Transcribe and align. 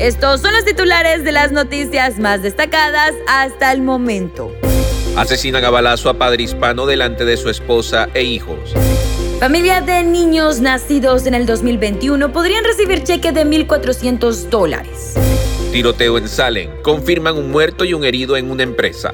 Estos 0.00 0.40
son 0.40 0.54
los 0.54 0.64
titulares 0.64 1.24
de 1.24 1.32
las 1.32 1.52
noticias 1.52 2.18
más 2.18 2.40
destacadas 2.40 3.12
hasta 3.28 3.70
el 3.70 3.82
momento. 3.82 4.50
Asesinan 5.14 5.62
a 5.62 5.68
balazo 5.68 6.08
a 6.08 6.14
padre 6.14 6.42
hispano 6.42 6.86
delante 6.86 7.26
de 7.26 7.36
su 7.36 7.50
esposa 7.50 8.08
e 8.14 8.22
hijos. 8.22 8.72
Familia 9.40 9.82
de 9.82 10.02
niños 10.02 10.60
nacidos 10.60 11.26
en 11.26 11.34
el 11.34 11.44
2021 11.44 12.32
podrían 12.32 12.64
recibir 12.64 13.04
cheque 13.04 13.32
de 13.32 13.44
1.400 13.44 14.48
dólares. 14.48 15.16
Tiroteo 15.70 16.16
en 16.16 16.28
Salem. 16.28 16.70
Confirman 16.80 17.36
un 17.36 17.50
muerto 17.50 17.84
y 17.84 17.92
un 17.92 18.02
herido 18.02 18.38
en 18.38 18.50
una 18.50 18.62
empresa. 18.62 19.12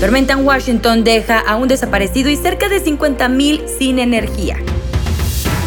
Tormenta 0.00 0.32
en 0.32 0.46
Washington 0.46 1.04
deja 1.04 1.40
a 1.40 1.56
un 1.56 1.68
desaparecido 1.68 2.30
y 2.30 2.36
cerca 2.36 2.70
de 2.70 2.82
50.000 2.82 3.66
sin 3.66 3.98
energía. 3.98 4.56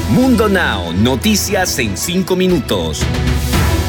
Mundo 0.10 0.50
Now, 0.50 0.92
noticias 0.92 1.78
en 1.78 1.96
5 1.96 2.36
minutos. 2.36 3.06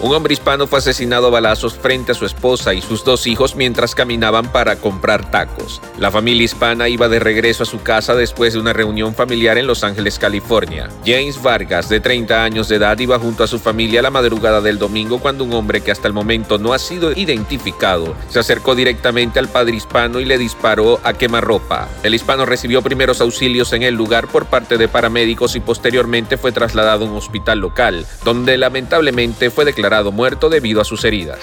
Un 0.00 0.14
hombre 0.14 0.32
hispano 0.32 0.68
fue 0.68 0.78
asesinado 0.78 1.26
a 1.26 1.30
balazos 1.30 1.74
frente 1.74 2.12
a 2.12 2.14
su 2.14 2.24
esposa 2.24 2.72
y 2.72 2.80
sus 2.80 3.04
dos 3.04 3.26
hijos 3.26 3.56
mientras 3.56 3.96
caminaban 3.96 4.52
para 4.52 4.76
comprar 4.76 5.28
tacos. 5.32 5.82
La 5.98 6.12
familia 6.12 6.44
hispana 6.44 6.88
iba 6.88 7.08
de 7.08 7.18
regreso 7.18 7.64
a 7.64 7.66
su 7.66 7.82
casa 7.82 8.14
después 8.14 8.52
de 8.52 8.60
una 8.60 8.72
reunión 8.72 9.16
familiar 9.16 9.58
en 9.58 9.66
Los 9.66 9.82
Ángeles, 9.82 10.20
California. 10.20 10.88
James 11.04 11.42
Vargas, 11.42 11.88
de 11.88 11.98
30 11.98 12.44
años 12.44 12.68
de 12.68 12.76
edad, 12.76 12.96
iba 13.00 13.18
junto 13.18 13.42
a 13.42 13.48
su 13.48 13.58
familia 13.58 14.00
la 14.00 14.10
madrugada 14.10 14.60
del 14.60 14.78
domingo 14.78 15.18
cuando 15.18 15.42
un 15.42 15.52
hombre 15.52 15.80
que 15.80 15.90
hasta 15.90 16.06
el 16.06 16.14
momento 16.14 16.58
no 16.58 16.72
ha 16.72 16.78
sido 16.78 17.10
identificado 17.10 18.14
se 18.28 18.38
acercó 18.38 18.74
directamente 18.74 19.38
al 19.38 19.48
padre 19.48 19.76
hispano 19.76 20.20
y 20.20 20.24
le 20.24 20.38
disparó 20.38 21.00
a 21.02 21.14
quemarropa. 21.14 21.88
El 22.02 22.14
hispano 22.14 22.46
recibió 22.46 22.82
primeros 22.82 23.20
auxilios 23.20 23.72
en 23.72 23.82
el 23.82 23.94
lugar 23.94 24.28
por 24.28 24.46
parte 24.46 24.78
de 24.78 24.86
paramédicos 24.86 25.56
y 25.56 25.60
posteriormente 25.60 26.36
fue 26.36 26.52
trasladado 26.52 27.04
a 27.04 27.08
un 27.08 27.16
hospital 27.16 27.58
local, 27.58 28.06
donde 28.24 28.58
lamentablemente 28.58 29.50
fue 29.50 29.64
declarado 29.64 29.87
muerto 30.12 30.48
debido 30.48 30.80
a 30.80 30.84
sus 30.84 31.04
heridas. 31.04 31.40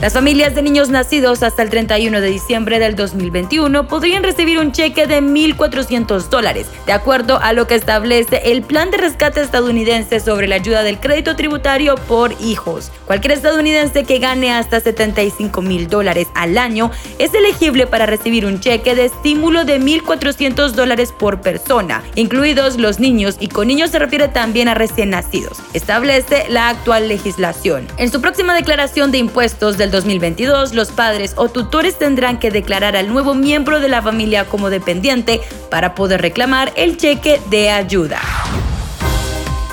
Las 0.00 0.12
familias 0.12 0.54
de 0.54 0.62
niños 0.62 0.90
nacidos 0.90 1.42
hasta 1.42 1.60
el 1.60 1.70
31 1.70 2.20
de 2.20 2.28
diciembre 2.28 2.78
del 2.78 2.94
2021 2.94 3.88
podrían 3.88 4.22
recibir 4.22 4.60
un 4.60 4.70
cheque 4.70 5.08
de 5.08 5.20
1.400 5.20 6.28
dólares, 6.28 6.68
de 6.86 6.92
acuerdo 6.92 7.40
a 7.42 7.52
lo 7.52 7.66
que 7.66 7.74
establece 7.74 8.40
el 8.44 8.62
Plan 8.62 8.92
de 8.92 8.98
Rescate 8.98 9.40
estadounidense 9.40 10.20
sobre 10.20 10.46
la 10.46 10.54
ayuda 10.54 10.84
del 10.84 11.00
crédito 11.00 11.34
tributario 11.34 11.96
por 11.96 12.32
hijos. 12.40 12.92
Cualquier 13.06 13.32
estadounidense 13.32 14.04
que 14.04 14.20
gane 14.20 14.52
hasta 14.52 14.78
75 14.78 15.62
mil 15.62 15.88
dólares 15.88 16.28
al 16.36 16.58
año 16.58 16.92
es 17.18 17.34
elegible 17.34 17.88
para 17.88 18.06
recibir 18.06 18.46
un 18.46 18.60
cheque 18.60 18.94
de 18.94 19.06
estímulo 19.06 19.64
de 19.64 19.80
1.400 19.80 20.70
dólares 20.74 21.10
por 21.10 21.40
persona, 21.40 22.04
incluidos 22.14 22.78
los 22.78 23.00
niños, 23.00 23.36
y 23.40 23.48
con 23.48 23.66
niños 23.66 23.90
se 23.90 23.98
refiere 23.98 24.28
también 24.28 24.68
a 24.68 24.74
recién 24.74 25.10
nacidos. 25.10 25.58
Establece 25.72 26.44
la 26.50 26.68
actual 26.68 27.08
legislación. 27.08 27.88
En 27.96 28.12
su 28.12 28.20
próxima 28.20 28.54
declaración 28.54 29.10
de 29.10 29.18
impuestos 29.18 29.76
del 29.76 29.87
2022, 29.90 30.74
los 30.74 30.90
padres 30.90 31.34
o 31.36 31.48
tutores 31.48 31.98
tendrán 31.98 32.38
que 32.38 32.50
declarar 32.50 32.96
al 32.96 33.08
nuevo 33.08 33.34
miembro 33.34 33.80
de 33.80 33.88
la 33.88 34.02
familia 34.02 34.44
como 34.44 34.70
dependiente 34.70 35.40
para 35.70 35.94
poder 35.94 36.22
reclamar 36.22 36.72
el 36.76 36.96
cheque 36.96 37.40
de 37.50 37.70
ayuda. 37.70 38.20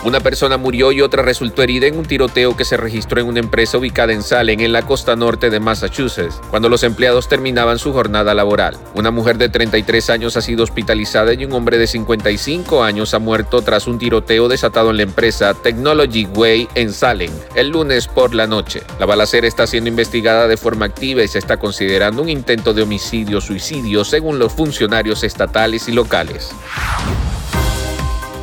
Una 0.06 0.20
persona 0.20 0.58
murió 0.58 0.92
y 0.92 1.02
otra 1.02 1.24
resultó 1.24 1.64
herida 1.64 1.88
en 1.88 1.98
un 1.98 2.06
tiroteo 2.06 2.56
que 2.56 2.64
se 2.64 2.78
registró 2.78 3.20
en 3.20 3.26
una 3.26 3.40
empresa 3.40 3.80
ubicada 3.80 4.14
en 4.14 4.22
Salem, 4.22 4.60
en 4.60 4.72
la 4.72 4.84
costa 4.84 5.16
norte 5.16 5.50
de 5.50 5.60
Massachusetts, 5.60 6.40
cuando 6.52 6.70
los 6.70 6.84
empleados 6.84 7.28
terminaban 7.28 7.80
su 7.80 7.92
jornada 7.92 8.36
laboral. 8.36 8.78
Una 8.94 9.10
mujer 9.10 9.40
de 9.40 9.50
33 9.50 10.12
años 10.12 10.38
ha 10.38 10.42
sido 10.42 10.64
hospitalizada 10.64 11.34
y 11.34 11.44
un 11.44 11.54
hombre 11.54 11.80
de 11.80 11.88
55 11.88 12.84
años 12.84 13.16
ha 13.16 13.20
muerto 13.20 13.64
tras 13.64 13.88
un 13.88 13.98
tiroteo 13.98 14.48
desatado 14.48 14.92
en 14.92 14.98
la 14.98 15.04
empresa 15.04 15.56
Technology 15.56 16.28
Way 16.28 16.68
en 16.76 16.94
Salem 16.94 17.32
el 17.56 17.70
lunes 17.70 18.08
por 18.08 18.36
la 18.36 18.46
noche. 18.46 18.84
La 19.00 19.08
balacera 19.08 19.48
está 19.48 19.66
siendo 19.66 19.90
investigada 19.90 20.48
de 20.48 20.56
forma 20.56 20.86
activa 20.86 21.24
y 21.24 21.28
se 21.28 21.40
está 21.40 21.58
considerando 21.58 22.22
un 22.22 22.30
intento 22.30 22.76
de 22.76 22.84
homicidio-suicidio 22.84 24.06
según 24.06 24.38
los 24.38 24.54
funcionarios 24.54 25.24
estatales 25.24 25.90
y 25.90 25.94
locales. 25.94 26.52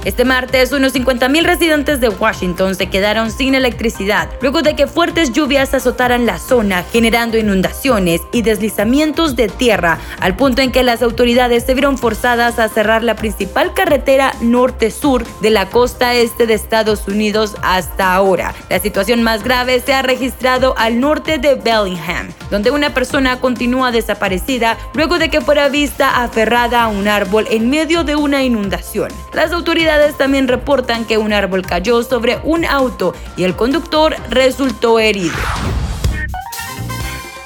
Este 0.05 0.25
martes, 0.25 0.73
unos 0.73 0.95
50.000 0.97 1.45
residentes 1.45 2.01
de 2.01 2.09
Washington 2.09 2.75
se 2.75 2.89
quedaron 2.89 3.31
sin 3.31 3.55
electricidad 3.55 4.29
luego 4.41 4.61
de 4.63 4.75
que 4.75 4.89
fuertes 4.89 5.31
lluvias 5.31 5.75
azotaran 5.75 6.27
la 6.27 6.41
zona, 6.41 6.83
generando 6.83 7.39
inundaciones 7.39 8.21
y 8.33 8.43
deslizamientos 8.43 9.37
de 9.37 9.47
tierra, 9.47 9.99
al 10.19 10.35
punto 10.35 10.61
en 10.61 10.73
que 10.73 10.83
las 10.83 11.03
autoridades 11.03 11.65
se 11.65 11.75
vieron 11.75 11.99
forzadas 11.99 12.59
a 12.59 12.69
cerrar 12.69 13.05
la 13.05 13.15
principal 13.15 13.75
carretera 13.75 14.33
norte-sur 14.41 15.25
de 15.41 15.51
la 15.51 15.69
costa 15.69 16.15
este 16.15 16.49
de 16.49 16.55
Estados 16.55 17.07
Unidos 17.07 17.55
hasta 17.63 18.13
ahora. 18.13 18.55
La 18.71 18.81
situación 18.81 19.23
más 19.23 19.45
grave 19.45 19.79
se 19.79 19.95
ha 19.95 20.03
registrado 20.03 20.75
al 20.79 20.99
norte 20.99 21.39
de 21.39 21.55
Bellingham, 21.55 22.29
donde 22.51 22.73
una 22.73 22.93
persona 22.93 23.39
continúa 23.39 23.93
desaparecida 23.93 24.77
luego 24.95 25.21
de 25.21 25.31
que 25.31 25.41
fuera 25.41 25.69
vista 25.69 26.25
aferrada 26.25 26.83
a 26.83 26.89
un 26.89 27.07
árbol 27.07 27.47
en 27.51 27.71
medio 27.71 28.03
de 28.03 28.17
una 28.17 28.43
inundación. 28.43 29.09
Las 29.33 29.53
autoridades 29.53 29.92
también 30.17 30.49
reportan 30.49 31.05
que 31.05 31.19
un 31.19 31.33
árbol 31.33 31.63
cayó 31.63 32.03
sobre 32.03 32.41
un 32.45 32.65
auto 32.65 33.15
y 33.37 33.45
el 33.45 33.55
conductor 33.55 34.17
resultó 34.31 34.99
herido. 34.99 35.37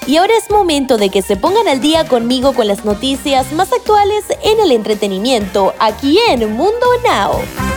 Y 0.06 0.18
ahora 0.18 0.34
es 0.36 0.50
momento 0.50 0.96
de 0.96 1.10
que 1.10 1.22
se 1.22 1.36
pongan 1.36 1.66
al 1.66 1.80
día 1.80 2.06
conmigo 2.06 2.52
con 2.52 2.68
las 2.68 2.84
noticias 2.84 3.52
más 3.52 3.72
actuales 3.72 4.24
en 4.44 4.60
el 4.60 4.70
entretenimiento, 4.70 5.74
aquí 5.80 6.20
en 6.28 6.52
Mundo 6.52 6.86
Now. 7.04 7.75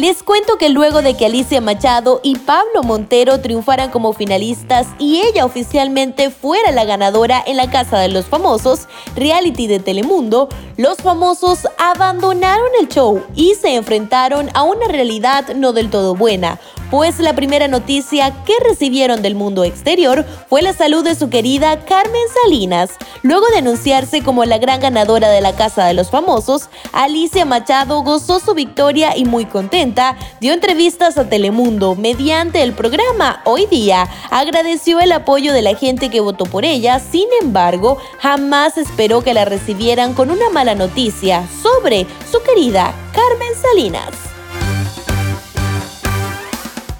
Les 0.00 0.22
cuento 0.22 0.56
que 0.56 0.70
luego 0.70 1.02
de 1.02 1.14
que 1.14 1.26
Alicia 1.26 1.60
Machado 1.60 2.20
y 2.22 2.36
Pablo 2.36 2.82
Montero 2.82 3.42
triunfaran 3.42 3.90
como 3.90 4.14
finalistas 4.14 4.86
y 4.98 5.20
ella 5.20 5.44
oficialmente 5.44 6.30
fuera 6.30 6.72
la 6.72 6.86
ganadora 6.86 7.44
en 7.46 7.58
la 7.58 7.70
Casa 7.70 7.98
de 7.98 8.08
los 8.08 8.24
Famosos, 8.24 8.88
reality 9.14 9.66
de 9.66 9.78
Telemundo, 9.78 10.48
los 10.78 10.96
famosos 11.02 11.68
abandonaron 11.76 12.68
el 12.80 12.88
show 12.88 13.22
y 13.36 13.56
se 13.56 13.74
enfrentaron 13.74 14.48
a 14.54 14.62
una 14.62 14.88
realidad 14.88 15.54
no 15.54 15.74
del 15.74 15.90
todo 15.90 16.14
buena, 16.14 16.58
pues 16.90 17.20
la 17.20 17.34
primera 17.34 17.68
noticia 17.68 18.34
que 18.44 18.54
recibieron 18.68 19.22
del 19.22 19.34
mundo 19.34 19.64
exterior 19.64 20.24
fue 20.48 20.62
la 20.62 20.72
salud 20.72 21.04
de 21.04 21.14
su 21.14 21.30
querida 21.30 21.84
Carmen 21.84 22.22
Salinas. 22.42 22.90
Luego 23.22 23.46
de 23.48 23.58
anunciarse 23.58 24.22
como 24.22 24.44
la 24.44 24.58
gran 24.58 24.80
ganadora 24.80 25.28
de 25.28 25.40
la 25.40 25.54
Casa 25.54 25.86
de 25.86 25.94
los 25.94 26.10
Famosos, 26.10 26.68
Alicia 26.92 27.44
Machado 27.44 28.02
gozó 28.02 28.40
su 28.40 28.54
victoria 28.54 29.16
y 29.16 29.24
muy 29.24 29.46
contenta 29.46 30.16
dio 30.40 30.52
entrevistas 30.52 31.16
a 31.18 31.28
Telemundo 31.28 31.94
mediante 31.94 32.62
el 32.62 32.72
programa 32.72 33.40
Hoy 33.44 33.66
Día. 33.66 34.08
Agradeció 34.30 35.00
el 35.00 35.12
apoyo 35.12 35.52
de 35.52 35.62
la 35.62 35.76
gente 35.76 36.10
que 36.10 36.20
votó 36.20 36.44
por 36.44 36.64
ella, 36.64 36.98
sin 36.98 37.28
embargo, 37.40 37.98
jamás 38.18 38.76
esperó 38.76 39.22
que 39.22 39.34
la 39.34 39.44
recibieran 39.44 40.14
con 40.14 40.30
una 40.30 40.50
mala 40.50 40.74
noticia 40.74 41.46
sobre 41.62 42.06
su 42.30 42.42
querida 42.42 42.92
Carmen 43.12 43.54
Salinas. 43.60 44.19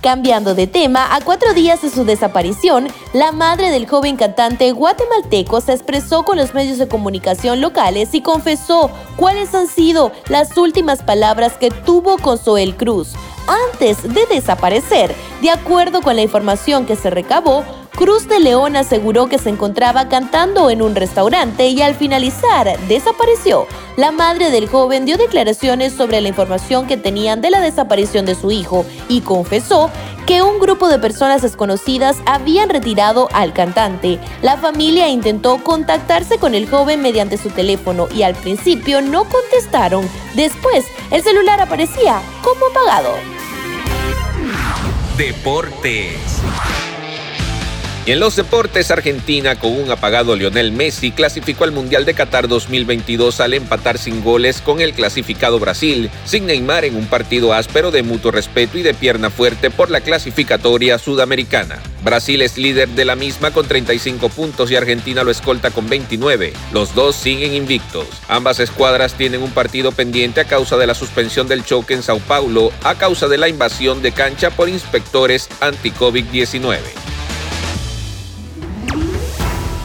Cambiando 0.00 0.54
de 0.54 0.66
tema, 0.66 1.14
a 1.14 1.20
cuatro 1.20 1.52
días 1.52 1.82
de 1.82 1.90
su 1.90 2.06
desaparición, 2.06 2.88
la 3.12 3.32
madre 3.32 3.70
del 3.70 3.86
joven 3.86 4.16
cantante 4.16 4.72
guatemalteco 4.72 5.60
se 5.60 5.74
expresó 5.74 6.22
con 6.22 6.38
los 6.38 6.54
medios 6.54 6.78
de 6.78 6.88
comunicación 6.88 7.60
locales 7.60 8.14
y 8.14 8.22
confesó 8.22 8.90
cuáles 9.16 9.54
han 9.54 9.66
sido 9.66 10.10
las 10.28 10.56
últimas 10.56 11.02
palabras 11.02 11.58
que 11.58 11.70
tuvo 11.70 12.16
con 12.16 12.38
Zoel 12.38 12.76
Cruz 12.78 13.12
antes 13.46 14.02
de 14.02 14.24
desaparecer. 14.24 15.14
De 15.42 15.50
acuerdo 15.50 16.00
con 16.00 16.16
la 16.16 16.22
información 16.22 16.86
que 16.86 16.96
se 16.96 17.10
recabó, 17.10 17.62
Cruz 18.00 18.28
de 18.28 18.40
León 18.40 18.76
aseguró 18.76 19.26
que 19.26 19.36
se 19.36 19.50
encontraba 19.50 20.08
cantando 20.08 20.70
en 20.70 20.80
un 20.80 20.94
restaurante 20.94 21.68
y 21.68 21.82
al 21.82 21.94
finalizar 21.94 22.78
desapareció. 22.88 23.66
La 23.98 24.10
madre 24.10 24.50
del 24.50 24.70
joven 24.70 25.04
dio 25.04 25.18
declaraciones 25.18 25.92
sobre 25.92 26.22
la 26.22 26.28
información 26.28 26.86
que 26.86 26.96
tenían 26.96 27.42
de 27.42 27.50
la 27.50 27.60
desaparición 27.60 28.24
de 28.24 28.34
su 28.34 28.52
hijo 28.52 28.86
y 29.10 29.20
confesó 29.20 29.90
que 30.26 30.40
un 30.40 30.60
grupo 30.60 30.88
de 30.88 30.98
personas 30.98 31.42
desconocidas 31.42 32.16
habían 32.24 32.70
retirado 32.70 33.28
al 33.34 33.52
cantante. 33.52 34.18
La 34.40 34.56
familia 34.56 35.10
intentó 35.10 35.62
contactarse 35.62 36.38
con 36.38 36.54
el 36.54 36.70
joven 36.70 37.02
mediante 37.02 37.36
su 37.36 37.50
teléfono 37.50 38.08
y 38.14 38.22
al 38.22 38.34
principio 38.34 39.02
no 39.02 39.24
contestaron. 39.24 40.08
Después, 40.34 40.86
el 41.10 41.22
celular 41.22 41.60
aparecía 41.60 42.22
como 42.42 42.64
apagado. 42.64 43.10
Deportes. 45.18 46.40
Y 48.06 48.12
en 48.12 48.20
los 48.20 48.34
deportes, 48.34 48.90
Argentina, 48.90 49.56
con 49.56 49.78
un 49.78 49.90
apagado 49.90 50.34
Lionel 50.34 50.72
Messi, 50.72 51.12
clasificó 51.12 51.64
al 51.64 51.72
Mundial 51.72 52.06
de 52.06 52.14
Qatar 52.14 52.48
2022 52.48 53.40
al 53.40 53.52
empatar 53.52 53.98
sin 53.98 54.24
goles 54.24 54.62
con 54.62 54.80
el 54.80 54.94
clasificado 54.94 55.58
Brasil, 55.58 56.10
sin 56.24 56.46
Neymar 56.46 56.86
en 56.86 56.96
un 56.96 57.06
partido 57.06 57.52
áspero 57.52 57.90
de 57.90 58.02
mutuo 58.02 58.30
respeto 58.30 58.78
y 58.78 58.82
de 58.82 58.94
pierna 58.94 59.28
fuerte 59.28 59.70
por 59.70 59.90
la 59.90 60.00
clasificatoria 60.00 60.98
sudamericana. 60.98 61.78
Brasil 62.02 62.40
es 62.40 62.56
líder 62.56 62.88
de 62.88 63.04
la 63.04 63.16
misma 63.16 63.50
con 63.50 63.68
35 63.68 64.30
puntos 64.30 64.70
y 64.70 64.76
Argentina 64.76 65.22
lo 65.22 65.30
escolta 65.30 65.70
con 65.70 65.86
29. 65.88 66.54
Los 66.72 66.94
dos 66.94 67.14
siguen 67.14 67.52
invictos. 67.52 68.06
Ambas 68.28 68.60
escuadras 68.60 69.12
tienen 69.12 69.42
un 69.42 69.50
partido 69.50 69.92
pendiente 69.92 70.40
a 70.40 70.44
causa 70.44 70.78
de 70.78 70.86
la 70.86 70.94
suspensión 70.94 71.48
del 71.48 71.64
choque 71.64 71.92
en 71.92 72.02
Sao 72.02 72.18
Paulo 72.20 72.72
a 72.82 72.94
causa 72.94 73.28
de 73.28 73.36
la 73.36 73.48
invasión 73.48 74.00
de 74.00 74.12
cancha 74.12 74.50
por 74.50 74.70
inspectores 74.70 75.50
anti-COVID-19. 75.60 76.78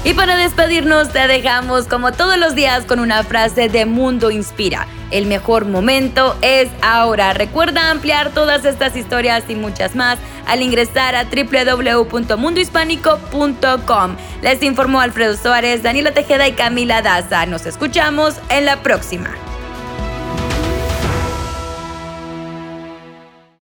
Y 0.06 0.14
para 0.14 0.38
despedirnos 0.38 1.10
te 1.10 1.28
dejamos 1.28 1.88
como 1.88 2.12
todos 2.12 2.38
los 2.38 2.54
días 2.54 2.86
con 2.86 3.00
una 3.00 3.24
frase 3.24 3.70
de 3.70 3.88
Mundo 3.88 4.30
Inspira. 4.30 4.86
El 5.10 5.26
mejor 5.26 5.66
momento 5.66 6.38
es 6.44 6.70
ahora. 6.84 7.34
Recuerda 7.34 7.90
ampliar 7.90 8.30
todas 8.30 8.66
estas 8.66 8.96
historias 8.96 9.46
y 9.48 9.56
muchas 9.56 9.96
más 9.96 10.20
al 10.46 10.62
ingresar 10.62 11.16
a 11.16 11.24
www.mundohispánico.com. 11.24 14.16
Les 14.44 14.62
informó 14.62 15.02
Alfredo 15.02 15.36
Suárez, 15.38 15.82
Daniela 15.82 16.12
Tejeda 16.12 16.48
y 16.48 16.52
Camila 16.52 17.02
Daza. 17.02 17.48
Nos 17.48 17.66
escuchamos 17.66 18.36
en 18.50 18.66
la 18.66 18.84
próxima. 18.84 19.32